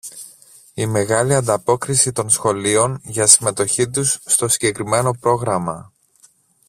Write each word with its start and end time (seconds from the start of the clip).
Η 0.73 0.85
μεγάλη 0.85 1.35
ανταπόκριση 1.35 2.11
των 2.11 2.29
σχολείων 2.29 2.99
για 3.03 3.25
συμμετοχή 3.27 3.89
τους 3.89 4.19
στο 4.25 4.47
συγκεκριμένο 4.47 5.13
πρόγραμμα 5.19 5.93